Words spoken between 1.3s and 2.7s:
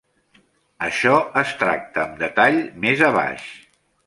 es tracta amb detall